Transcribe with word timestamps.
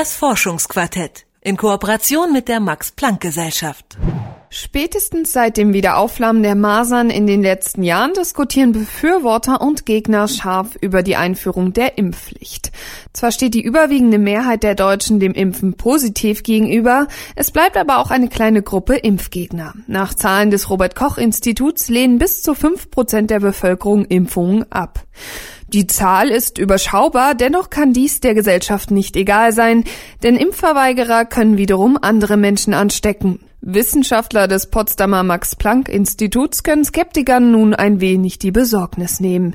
Das 0.00 0.16
Forschungsquartett 0.16 1.26
in 1.42 1.58
Kooperation 1.58 2.32
mit 2.32 2.48
der 2.48 2.58
Max 2.58 2.90
Planck 2.90 3.20
Gesellschaft. 3.20 3.98
Spätestens 4.48 5.30
seit 5.30 5.58
dem 5.58 5.74
Wiederaufflammen 5.74 6.42
der 6.42 6.54
Masern 6.54 7.10
in 7.10 7.26
den 7.26 7.42
letzten 7.42 7.82
Jahren 7.82 8.14
diskutieren 8.14 8.72
Befürworter 8.72 9.60
und 9.60 9.84
Gegner 9.84 10.26
scharf 10.26 10.74
über 10.80 11.02
die 11.02 11.16
Einführung 11.16 11.74
der 11.74 11.98
Impfpflicht. 11.98 12.72
Zwar 13.12 13.30
steht 13.30 13.52
die 13.52 13.62
überwiegende 13.62 14.18
Mehrheit 14.18 14.62
der 14.62 14.74
Deutschen 14.74 15.20
dem 15.20 15.34
Impfen 15.34 15.74
positiv 15.74 16.44
gegenüber, 16.44 17.06
es 17.36 17.50
bleibt 17.50 17.76
aber 17.76 17.98
auch 17.98 18.10
eine 18.10 18.28
kleine 18.28 18.62
Gruppe 18.62 18.96
Impfgegner. 18.96 19.74
Nach 19.86 20.14
Zahlen 20.14 20.50
des 20.50 20.70
Robert 20.70 20.96
Koch 20.96 21.18
Instituts 21.18 21.90
lehnen 21.90 22.18
bis 22.18 22.42
zu 22.42 22.54
fünf 22.54 22.90
Prozent 22.90 23.30
der 23.30 23.40
Bevölkerung 23.40 24.06
Impfungen 24.06 24.64
ab. 24.72 25.04
Die 25.72 25.86
Zahl 25.86 26.30
ist 26.30 26.58
überschaubar, 26.58 27.36
dennoch 27.36 27.70
kann 27.70 27.92
dies 27.92 28.18
der 28.18 28.34
Gesellschaft 28.34 28.90
nicht 28.90 29.14
egal 29.14 29.52
sein, 29.52 29.84
denn 30.24 30.36
Impfverweigerer 30.36 31.24
können 31.26 31.58
wiederum 31.58 31.96
andere 32.00 32.36
Menschen 32.36 32.74
anstecken. 32.74 33.38
Wissenschaftler 33.60 34.48
des 34.48 34.66
Potsdamer 34.66 35.22
Max-Planck-Instituts 35.22 36.64
können 36.64 36.84
Skeptikern 36.84 37.52
nun 37.52 37.74
ein 37.74 38.00
wenig 38.00 38.38
die 38.38 38.50
Besorgnis 38.50 39.20
nehmen. 39.20 39.54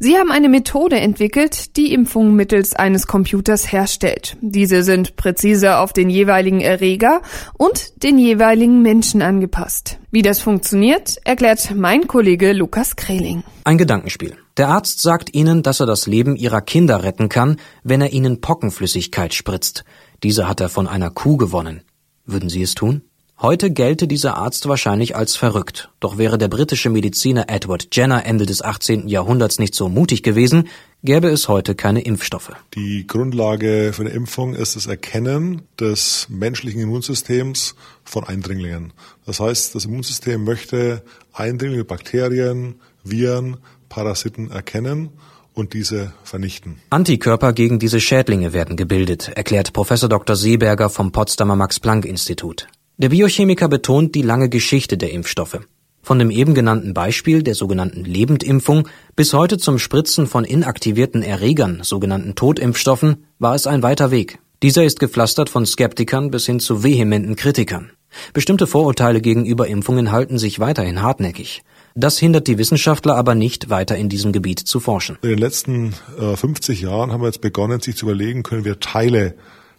Sie 0.00 0.16
haben 0.16 0.32
eine 0.32 0.48
Methode 0.48 0.96
entwickelt, 0.96 1.76
die 1.76 1.92
Impfungen 1.92 2.34
mittels 2.34 2.74
eines 2.74 3.06
Computers 3.06 3.70
herstellt. 3.70 4.36
Diese 4.40 4.82
sind 4.82 5.14
präzise 5.14 5.78
auf 5.78 5.92
den 5.92 6.10
jeweiligen 6.10 6.60
Erreger 6.60 7.22
und 7.56 8.02
den 8.02 8.18
jeweiligen 8.18 8.82
Menschen 8.82 9.22
angepasst. 9.22 9.98
Wie 10.10 10.22
das 10.22 10.40
funktioniert, 10.40 11.18
erklärt 11.24 11.72
mein 11.76 12.08
Kollege 12.08 12.52
Lukas 12.52 12.96
Kreling. 12.96 13.44
Ein 13.64 13.78
Gedankenspiel. 13.78 14.41
Der 14.58 14.68
Arzt 14.68 15.00
sagt 15.00 15.34
Ihnen, 15.34 15.62
dass 15.62 15.80
er 15.80 15.86
das 15.86 16.06
Leben 16.06 16.36
Ihrer 16.36 16.60
Kinder 16.60 17.02
retten 17.02 17.30
kann, 17.30 17.56
wenn 17.84 18.02
er 18.02 18.12
Ihnen 18.12 18.42
Pockenflüssigkeit 18.42 19.32
spritzt. 19.32 19.84
Diese 20.22 20.46
hat 20.46 20.60
er 20.60 20.68
von 20.68 20.86
einer 20.86 21.08
Kuh 21.08 21.38
gewonnen. 21.38 21.82
Würden 22.26 22.50
Sie 22.50 22.60
es 22.60 22.74
tun? 22.74 23.00
Heute 23.40 23.70
gelte 23.70 24.06
dieser 24.06 24.36
Arzt 24.36 24.68
wahrscheinlich 24.68 25.16
als 25.16 25.36
verrückt. 25.36 25.90
Doch 26.00 26.18
wäre 26.18 26.36
der 26.36 26.48
britische 26.48 26.90
Mediziner 26.90 27.46
Edward 27.48 27.88
Jenner 27.92 28.26
Ende 28.26 28.44
des 28.44 28.60
18. 28.60 29.08
Jahrhunderts 29.08 29.58
nicht 29.58 29.74
so 29.74 29.88
mutig 29.88 30.22
gewesen, 30.22 30.68
gäbe 31.02 31.28
es 31.28 31.48
heute 31.48 31.74
keine 31.74 32.02
Impfstoffe. 32.02 32.52
Die 32.74 33.06
Grundlage 33.06 33.92
für 33.92 34.02
eine 34.02 34.10
Impfung 34.10 34.54
ist 34.54 34.76
das 34.76 34.86
Erkennen 34.86 35.62
des 35.78 36.26
menschlichen 36.30 36.80
Immunsystems 36.80 37.74
von 38.04 38.24
Eindringlingen. 38.24 38.92
Das 39.26 39.40
heißt, 39.40 39.74
das 39.74 39.84
Immunsystem 39.84 40.44
möchte 40.44 41.02
Eindringlinge, 41.32 41.84
Bakterien, 41.84 42.76
Viren, 43.04 43.56
Parasiten 43.88 44.50
erkennen 44.50 45.10
und 45.54 45.74
diese 45.74 46.12
vernichten. 46.24 46.80
Antikörper 46.90 47.52
gegen 47.52 47.78
diese 47.78 48.00
Schädlinge 48.00 48.52
werden 48.52 48.76
gebildet, 48.76 49.30
erklärt 49.34 49.72
Professor 49.72 50.08
Dr. 50.08 50.36
Seeberger 50.36 50.88
vom 50.88 51.12
Potsdamer 51.12 51.56
Max 51.56 51.78
Planck 51.78 52.06
Institut. 52.06 52.68
Der 52.96 53.08
Biochemiker 53.08 53.68
betont 53.68 54.14
die 54.14 54.22
lange 54.22 54.48
Geschichte 54.48 54.96
der 54.96 55.12
Impfstoffe. 55.12 55.60
Von 56.02 56.18
dem 56.18 56.30
eben 56.30 56.54
genannten 56.54 56.94
Beispiel 56.94 57.44
der 57.44 57.54
sogenannten 57.54 58.04
Lebendimpfung 58.04 58.88
bis 59.14 59.32
heute 59.32 59.56
zum 59.56 59.78
Spritzen 59.78 60.26
von 60.26 60.44
inaktivierten 60.44 61.22
Erregern, 61.22 61.80
sogenannten 61.82 62.34
Totimpfstoffen, 62.34 63.24
war 63.38 63.54
es 63.54 63.68
ein 63.68 63.84
weiter 63.84 64.10
Weg. 64.10 64.40
Dieser 64.62 64.84
ist 64.84 64.98
gepflastert 64.98 65.48
von 65.48 65.64
Skeptikern 65.64 66.32
bis 66.32 66.46
hin 66.46 66.58
zu 66.58 66.82
vehementen 66.82 67.36
Kritikern. 67.36 67.92
Bestimmte 68.32 68.66
Vorurteile 68.66 69.20
gegenüber 69.20 69.68
Impfungen 69.68 70.10
halten 70.10 70.38
sich 70.38 70.58
weiterhin 70.58 71.02
hartnäckig. 71.02 71.62
Das 71.94 72.18
hindert 72.18 72.46
die 72.46 72.58
Wissenschaftler 72.58 73.16
aber 73.16 73.34
nicht, 73.34 73.70
weiter 73.70 73.96
in 73.96 74.08
diesem 74.08 74.32
Gebiet 74.32 74.58
zu 74.58 74.80
forschen. 74.80 75.18
In 75.22 75.30
den 75.30 75.38
letzten 75.38 75.94
äh, 76.18 76.36
50 76.36 76.80
Jahren 76.80 77.12
haben 77.12 77.22
wir 77.22 77.26
jetzt 77.26 77.40
begonnen, 77.40 77.80
sich 77.80 77.96
zu 77.96 78.06
überlegen, 78.06 78.42
können 78.42 78.64
wir 78.64 78.80
Teile 78.80 79.34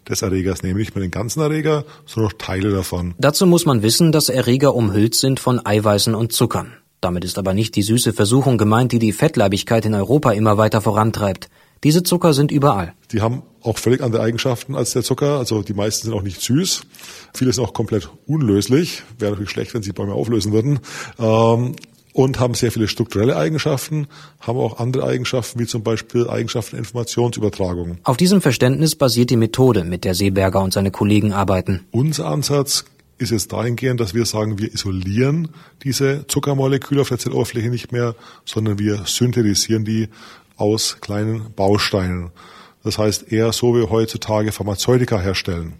des 0.08 0.22
Erregers 0.22 0.62
nehmen. 0.62 0.78
Nicht 0.78 0.94
mehr 0.94 1.02
den 1.02 1.10
ganzen 1.10 1.40
Erreger, 1.40 1.84
sondern 2.06 2.32
auch 2.32 2.38
Teile 2.38 2.70
davon. 2.70 3.14
Dazu 3.18 3.46
muss 3.46 3.66
man 3.66 3.82
wissen, 3.82 4.12
dass 4.12 4.28
Erreger 4.28 4.74
umhüllt 4.74 5.14
sind 5.14 5.40
von 5.40 5.64
Eiweißen 5.64 6.14
und 6.14 6.32
Zuckern. 6.32 6.74
Damit 7.00 7.24
ist 7.24 7.38
aber 7.38 7.52
nicht 7.52 7.76
die 7.76 7.82
süße 7.82 8.14
Versuchung 8.14 8.56
gemeint, 8.56 8.92
die 8.92 8.98
die 8.98 9.12
Fettleibigkeit 9.12 9.84
in 9.84 9.94
Europa 9.94 10.32
immer 10.32 10.56
weiter 10.56 10.80
vorantreibt. 10.80 11.50
Diese 11.82 12.02
Zucker 12.02 12.32
sind 12.32 12.50
überall. 12.50 12.94
Die 13.12 13.20
haben 13.20 13.42
auch 13.60 13.76
völlig 13.76 14.00
andere 14.00 14.22
Eigenschaften 14.22 14.74
als 14.74 14.92
der 14.92 15.02
Zucker. 15.02 15.38
Also 15.38 15.62
die 15.62 15.74
meisten 15.74 16.06
sind 16.06 16.14
auch 16.16 16.22
nicht 16.22 16.40
süß. 16.40 16.82
Viele 17.34 17.52
sind 17.52 17.62
auch 17.62 17.74
komplett 17.74 18.08
unlöslich. 18.26 19.02
Wäre 19.18 19.32
natürlich 19.32 19.50
schlecht, 19.50 19.74
wenn 19.74 19.82
sie 19.82 19.92
Bäume 19.92 20.14
auflösen 20.14 20.52
würden. 20.52 20.80
Ähm, 21.18 21.76
und 22.14 22.38
haben 22.38 22.54
sehr 22.54 22.72
viele 22.72 22.88
strukturelle 22.88 23.36
Eigenschaften, 23.36 24.06
haben 24.40 24.58
auch 24.58 24.78
andere 24.78 25.04
Eigenschaften, 25.04 25.58
wie 25.58 25.66
zum 25.66 25.82
Beispiel 25.82 26.28
Eigenschaften 26.30 26.76
der 26.76 26.78
Informationsübertragung. 26.78 27.98
Auf 28.04 28.16
diesem 28.16 28.40
Verständnis 28.40 28.94
basiert 28.94 29.30
die 29.30 29.36
Methode, 29.36 29.84
mit 29.84 30.04
der 30.04 30.14
Seeberger 30.14 30.62
und 30.62 30.72
seine 30.72 30.92
Kollegen 30.92 31.32
arbeiten. 31.32 31.80
Unser 31.90 32.26
Ansatz 32.26 32.84
ist 33.18 33.32
jetzt 33.32 33.52
dahingehend, 33.52 34.00
dass 34.00 34.14
wir 34.14 34.26
sagen, 34.26 34.58
wir 34.58 34.72
isolieren 34.72 35.48
diese 35.82 36.26
Zuckermoleküle 36.28 37.00
auf 37.00 37.08
der 37.08 37.18
Zelloberfläche 37.18 37.68
nicht 37.68 37.90
mehr, 37.90 38.14
sondern 38.44 38.78
wir 38.78 39.02
synthetisieren 39.06 39.84
die 39.84 40.08
aus 40.56 40.98
kleinen 41.00 41.52
Bausteinen. 41.56 42.30
Das 42.84 42.98
heißt 42.98 43.32
eher 43.32 43.52
so, 43.52 43.74
wie 43.74 43.80
wir 43.80 43.90
heutzutage 43.90 44.52
Pharmazeutika 44.52 45.20
herstellen. 45.20 45.72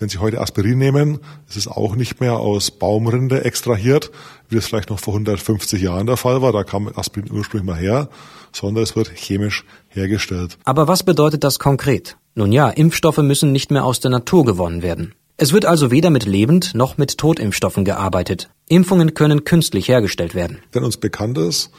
Wenn 0.00 0.08
Sie 0.08 0.16
heute 0.16 0.40
Aspirin 0.40 0.78
nehmen, 0.78 1.18
ist 1.46 1.58
es 1.58 1.68
auch 1.68 1.94
nicht 1.94 2.20
mehr 2.20 2.38
aus 2.38 2.70
Baumrinde 2.70 3.44
extrahiert, 3.44 4.10
wie 4.48 4.56
es 4.56 4.66
vielleicht 4.66 4.88
noch 4.88 4.98
vor 4.98 5.12
150 5.12 5.82
Jahren 5.82 6.06
der 6.06 6.16
Fall 6.16 6.40
war. 6.40 6.52
Da 6.52 6.64
kam 6.64 6.88
Aspirin 6.88 7.30
ursprünglich 7.30 7.66
mal 7.66 7.78
her, 7.78 8.08
sondern 8.50 8.82
es 8.82 8.96
wird 8.96 9.10
chemisch 9.14 9.66
hergestellt. 9.88 10.56
Aber 10.64 10.88
was 10.88 11.02
bedeutet 11.02 11.44
das 11.44 11.58
konkret? 11.58 12.16
Nun 12.34 12.50
ja, 12.50 12.70
Impfstoffe 12.70 13.18
müssen 13.18 13.52
nicht 13.52 13.70
mehr 13.70 13.84
aus 13.84 14.00
der 14.00 14.10
Natur 14.10 14.46
gewonnen 14.46 14.80
werden. 14.80 15.14
Es 15.36 15.52
wird 15.52 15.66
also 15.66 15.90
weder 15.90 16.08
mit 16.08 16.24
Lebend- 16.24 16.74
noch 16.74 16.96
mit 16.96 17.18
Totimpfstoffen 17.18 17.84
gearbeitet. 17.84 18.48
Impfungen 18.68 19.12
können 19.12 19.44
künstlich 19.44 19.88
hergestellt 19.88 20.34
werden. 20.34 20.60
Wenn 20.72 20.84
uns 20.84 20.96
bekannt 20.96 21.36
ist, 21.36 21.72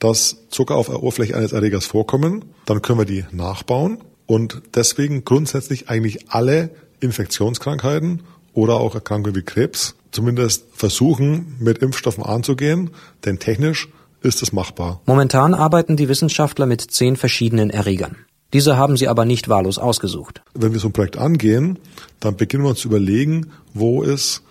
dass 0.00 0.38
Zucker 0.48 0.74
auf 0.74 0.88
der 0.88 1.00
Oberfläche 1.00 1.36
eines 1.36 1.52
Erregers 1.52 1.86
vorkommen, 1.86 2.46
dann 2.66 2.82
können 2.82 2.98
wir 2.98 3.04
die 3.04 3.26
nachbauen 3.30 3.98
und 4.26 4.60
deswegen 4.74 5.24
grundsätzlich 5.24 5.88
eigentlich 5.88 6.32
alle 6.32 6.70
Infektionskrankheiten 7.00 8.22
oder 8.52 8.74
auch 8.74 8.94
Erkrankungen 8.94 9.36
wie 9.36 9.42
Krebs 9.42 9.94
zumindest 10.10 10.64
versuchen, 10.72 11.56
mit 11.60 11.78
Impfstoffen 11.78 12.24
anzugehen, 12.24 12.90
denn 13.24 13.38
technisch 13.38 13.88
ist 14.22 14.42
es 14.42 14.52
machbar. 14.52 15.00
Momentan 15.06 15.54
arbeiten 15.54 15.96
die 15.96 16.08
Wissenschaftler 16.08 16.66
mit 16.66 16.80
zehn 16.80 17.16
verschiedenen 17.16 17.70
Erregern. 17.70 18.16
Diese 18.52 18.76
haben 18.76 18.96
sie 18.96 19.08
aber 19.08 19.24
nicht 19.24 19.48
wahllos 19.48 19.78
ausgesucht. 19.78 20.42
Wenn 20.54 20.72
wir 20.72 20.80
so 20.80 20.88
ein 20.88 20.92
Projekt 20.92 21.16
angehen, 21.16 21.78
dann 22.18 22.36
beginnen 22.36 22.64
wir 22.64 22.70
uns 22.70 22.80
zu 22.80 22.88
überlegen, 22.88 23.52
wo 23.74 24.02
ist 24.02 24.42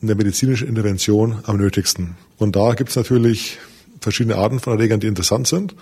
eine 0.00 0.14
medizinische 0.14 0.66
Intervention 0.66 1.38
am 1.44 1.56
nötigsten. 1.56 2.16
Und 2.38 2.54
da 2.56 2.74
gibt 2.74 2.90
es 2.90 2.96
natürlich 2.96 3.58
verschiedene 4.00 4.36
Arten 4.36 4.60
von 4.60 4.74
Erregern, 4.74 5.00
die 5.00 5.06
interessant 5.06 5.48
sind. 5.48 5.74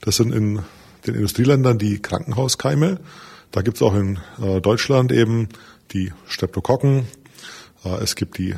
Das 0.00 0.16
sind 0.16 0.32
in 0.32 0.60
den 1.06 1.14
Industrieländern 1.14 1.78
die 1.78 2.00
Krankenhauskeime. 2.00 3.00
Da 3.50 3.62
gibt 3.62 3.76
es 3.76 3.82
auch 3.82 3.94
in 3.94 4.18
äh, 4.42 4.60
Deutschland 4.60 5.12
eben 5.12 5.48
die 5.92 6.12
Streptokokken. 6.26 7.06
Äh, 7.84 8.02
es 8.02 8.16
gibt 8.16 8.38
die 8.38 8.54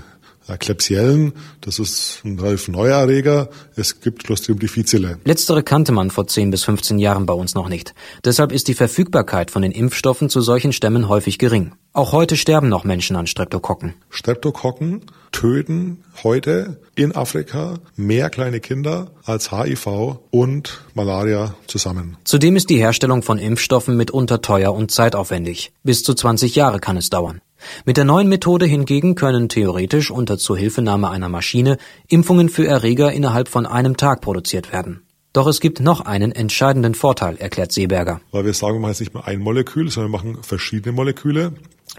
Klebsiellen, 0.54 1.32
das 1.60 1.80
ist 1.80 2.20
ein 2.24 2.38
relativ 2.38 2.68
neuer 2.68 3.00
Erreger. 3.00 3.48
Es 3.74 4.00
gibt 4.00 4.24
Clostridium 4.24 4.60
difficile. 4.60 5.18
Letztere 5.24 5.62
kannte 5.62 5.90
man 5.92 6.10
vor 6.10 6.26
10 6.26 6.50
bis 6.50 6.62
15 6.64 6.98
Jahren 6.98 7.26
bei 7.26 7.34
uns 7.34 7.54
noch 7.54 7.68
nicht. 7.68 7.94
Deshalb 8.24 8.52
ist 8.52 8.68
die 8.68 8.74
Verfügbarkeit 8.74 9.50
von 9.50 9.62
den 9.62 9.72
Impfstoffen 9.72 10.30
zu 10.30 10.40
solchen 10.40 10.72
Stämmen 10.72 11.08
häufig 11.08 11.38
gering. 11.38 11.72
Auch 11.92 12.12
heute 12.12 12.36
sterben 12.36 12.68
noch 12.68 12.84
Menschen 12.84 13.16
an 13.16 13.26
Streptokokken. 13.26 13.94
Streptokokken 14.10 15.02
töten 15.32 16.04
heute 16.22 16.80
in 16.94 17.14
Afrika 17.14 17.78
mehr 17.96 18.30
kleine 18.30 18.60
Kinder 18.60 19.10
als 19.24 19.50
HIV 19.50 20.18
und 20.30 20.80
Malaria 20.94 21.54
zusammen. 21.66 22.16
Zudem 22.24 22.56
ist 22.56 22.70
die 22.70 22.78
Herstellung 22.78 23.22
von 23.22 23.38
Impfstoffen 23.38 23.96
mitunter 23.96 24.42
teuer 24.42 24.72
und 24.74 24.90
zeitaufwendig. 24.90 25.72
Bis 25.82 26.04
zu 26.04 26.14
20 26.14 26.54
Jahre 26.54 26.78
kann 26.80 26.96
es 26.96 27.10
dauern. 27.10 27.40
Mit 27.84 27.96
der 27.96 28.04
neuen 28.04 28.28
Methode 28.28 28.66
hingegen 28.66 29.14
können 29.14 29.48
theoretisch 29.48 30.10
unter 30.10 30.38
Zuhilfenahme 30.38 31.10
einer 31.10 31.28
Maschine 31.28 31.78
Impfungen 32.08 32.48
für 32.48 32.66
Erreger 32.66 33.12
innerhalb 33.12 33.48
von 33.48 33.66
einem 33.66 33.96
Tag 33.96 34.20
produziert 34.20 34.72
werden. 34.72 35.02
Doch 35.32 35.46
es 35.46 35.60
gibt 35.60 35.80
noch 35.80 36.00
einen 36.00 36.32
entscheidenden 36.32 36.94
Vorteil, 36.94 37.36
erklärt 37.36 37.70
Seeberger. 37.70 38.22
Weil 38.30 38.46
wir 38.46 38.54
sagen, 38.54 38.76
wir 38.76 38.80
machen 38.80 38.92
jetzt 38.92 39.00
nicht 39.00 39.12
mehr 39.12 39.26
ein 39.26 39.40
Molekül, 39.40 39.90
sondern 39.90 40.10
wir 40.10 40.16
machen 40.16 40.42
verschiedene 40.42 40.92
Moleküle. 40.92 41.52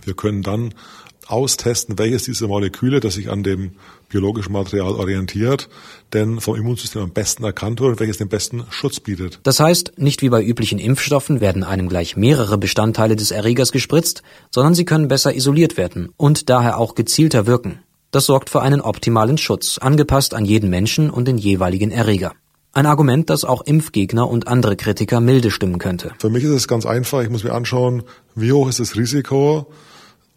Wir 0.04 0.16
können 0.16 0.42
dann 0.42 0.74
austesten, 1.27 1.97
welches 1.97 2.24
dieser 2.24 2.47
Moleküle, 2.47 3.00
das 3.00 3.15
sich 3.15 3.29
an 3.29 3.44
dem 3.44 3.71
biologischen 4.09 4.53
Material 4.53 4.94
orientiert, 4.94 5.69
denn 6.13 6.39
vom 6.39 6.56
Immunsystem 6.56 7.01
am 7.01 7.12
besten 7.12 7.44
erkannt 7.44 7.79
wird, 7.79 8.00
welches 8.00 8.18
den 8.18 8.29
besten 8.29 8.63
Schutz 8.69 9.00
bietet. 9.00 9.39
Das 9.44 9.59
heißt, 9.59 9.94
nicht 9.97 10.21
wie 10.21 10.29
bei 10.29 10.44
üblichen 10.44 10.79
Impfstoffen 10.79 11.41
werden 11.41 11.63
einem 11.63 11.89
gleich 11.89 12.15
mehrere 12.15 12.57
Bestandteile 12.57 13.15
des 13.15 13.31
Erregers 13.31 13.71
gespritzt, 13.71 14.24
sondern 14.51 14.75
sie 14.75 14.85
können 14.85 15.07
besser 15.07 15.35
isoliert 15.35 15.77
werden 15.77 16.09
und 16.18 16.50
daher 16.50 16.77
auch 16.77 16.95
gezielter 16.95 17.45
wirken. 17.47 17.80
Das 18.12 18.25
sorgt 18.25 18.50
für 18.50 18.62
einen 18.62 18.81
optimalen 18.81 19.38
Schutz, 19.38 19.77
angepasst 19.77 20.33
an 20.33 20.45
jeden 20.45 20.69
Menschen 20.69 21.09
und 21.09 21.27
den 21.27 21.38
jeweiligen 21.38 21.91
Erreger. 21.91 22.33
Ein 22.73 22.85
Argument, 22.85 23.30
das 23.30 23.44
auch 23.44 23.62
Impfgegner 23.63 24.30
und 24.30 24.47
andere 24.47 24.75
Kritiker 24.75 25.19
milde 25.19 25.51
stimmen 25.51 25.80
könnte. 25.80 26.13
Für 26.19 26.30
mich 26.30 26.44
ist 26.44 26.51
es 26.51 26.68
ganz 26.68 26.85
einfach. 26.85 27.21
Ich 27.23 27.30
muss 27.30 27.44
mir 27.44 27.53
anschauen, 27.53 28.03
wie 28.35 28.51
hoch 28.51 28.69
ist 28.69 28.80
das 28.80 28.95
Risiko, 28.95 29.68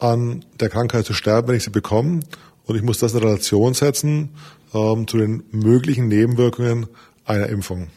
an 0.00 0.44
der 0.58 0.68
Krankheit 0.68 1.06
zu 1.06 1.14
sterben, 1.14 1.48
wenn 1.48 1.56
ich 1.56 1.64
sie 1.64 1.70
bekomme. 1.70 2.20
Und 2.66 2.76
ich 2.76 2.82
muss 2.82 2.98
das 2.98 3.12
in 3.14 3.20
Relation 3.20 3.74
setzen 3.74 4.30
ähm, 4.74 5.06
zu 5.06 5.18
den 5.18 5.42
möglichen 5.50 6.08
Nebenwirkungen 6.08 6.86
einer 7.24 7.48
Impfung. 7.48 7.88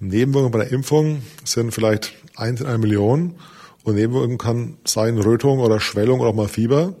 Nebenwirkungen 0.00 0.52
bei 0.52 0.64
der 0.64 0.72
Impfung 0.72 1.22
sind 1.44 1.72
vielleicht 1.72 2.12
eins 2.36 2.60
in 2.60 2.66
einer 2.66 2.78
Million. 2.78 3.34
Und 3.84 3.96
Nebenwirkungen 3.96 4.38
kann 4.38 4.76
sein 4.84 5.18
Rötung 5.18 5.58
oder 5.60 5.80
Schwellung 5.80 6.20
oder 6.20 6.30
auch 6.30 6.34
mal 6.34 6.48
Fieber. 6.48 6.94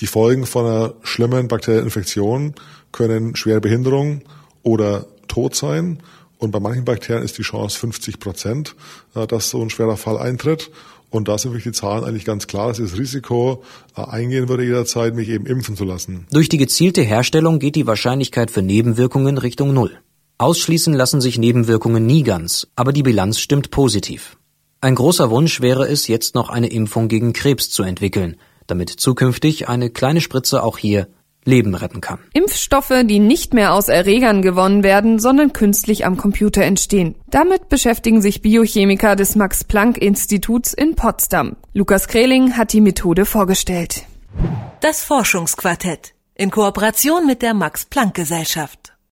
Die 0.00 0.06
Folgen 0.06 0.46
von 0.46 0.66
einer 0.66 0.94
schlimmen 1.02 1.48
bakteriellen 1.48 1.84
Infektion 1.84 2.54
können 2.92 3.36
schwere 3.36 3.60
Behinderung 3.60 4.22
oder 4.62 5.06
Tod 5.28 5.54
sein. 5.54 6.00
Und 6.42 6.50
bei 6.50 6.58
manchen 6.58 6.84
Bakterien 6.84 7.22
ist 7.22 7.38
die 7.38 7.42
Chance 7.42 7.78
50 7.78 8.18
Prozent, 8.18 8.74
äh, 9.14 9.28
dass 9.28 9.50
so 9.50 9.62
ein 9.62 9.70
schwerer 9.70 9.96
Fall 9.96 10.18
eintritt. 10.18 10.72
Und 11.08 11.28
da 11.28 11.38
sind 11.38 11.52
wirklich 11.52 11.72
die 11.72 11.78
Zahlen 11.78 12.02
eigentlich 12.02 12.24
ganz 12.24 12.48
klar, 12.48 12.66
dass 12.66 12.78
das 12.78 12.98
Risiko 12.98 13.62
äh, 13.96 14.02
eingehen 14.02 14.48
würde 14.48 14.64
jederzeit, 14.64 15.14
mich 15.14 15.28
eben 15.28 15.46
impfen 15.46 15.76
zu 15.76 15.84
lassen. 15.84 16.26
Durch 16.32 16.48
die 16.48 16.56
gezielte 16.56 17.02
Herstellung 17.02 17.60
geht 17.60 17.76
die 17.76 17.86
Wahrscheinlichkeit 17.86 18.50
für 18.50 18.60
Nebenwirkungen 18.60 19.38
Richtung 19.38 19.72
Null. 19.72 19.92
Ausschließen 20.38 20.92
lassen 20.92 21.20
sich 21.20 21.38
Nebenwirkungen 21.38 22.06
nie 22.06 22.24
ganz, 22.24 22.66
aber 22.74 22.92
die 22.92 23.04
Bilanz 23.04 23.38
stimmt 23.38 23.70
positiv. 23.70 24.36
Ein 24.80 24.96
großer 24.96 25.30
Wunsch 25.30 25.60
wäre 25.60 25.86
es, 25.86 26.08
jetzt 26.08 26.34
noch 26.34 26.48
eine 26.50 26.66
Impfung 26.66 27.06
gegen 27.06 27.34
Krebs 27.34 27.70
zu 27.70 27.84
entwickeln, 27.84 28.34
damit 28.66 28.90
zukünftig 28.90 29.68
eine 29.68 29.90
kleine 29.90 30.20
Spritze 30.20 30.64
auch 30.64 30.76
hier 30.76 31.06
Leben 31.44 31.74
retten 31.74 32.00
kann. 32.00 32.18
Impfstoffe, 32.32 32.92
die 33.04 33.18
nicht 33.18 33.54
mehr 33.54 33.74
aus 33.74 33.88
Erregern 33.88 34.42
gewonnen 34.42 34.82
werden, 34.82 35.18
sondern 35.18 35.52
künstlich 35.52 36.06
am 36.06 36.16
Computer 36.16 36.62
entstehen. 36.62 37.14
Damit 37.28 37.68
beschäftigen 37.68 38.22
sich 38.22 38.42
Biochemiker 38.42 39.16
des 39.16 39.36
Max-Planck-Instituts 39.36 40.72
in 40.72 40.94
Potsdam. 40.94 41.56
Lukas 41.74 42.08
Kreling 42.08 42.56
hat 42.56 42.72
die 42.72 42.80
Methode 42.80 43.24
vorgestellt. 43.24 44.04
Das 44.80 45.02
Forschungsquartett 45.02 46.14
in 46.34 46.50
Kooperation 46.50 47.26
mit 47.26 47.42
der 47.42 47.54
Max-Planck-Gesellschaft. 47.54 48.91